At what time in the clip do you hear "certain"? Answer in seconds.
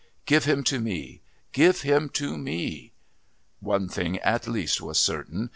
4.99-5.49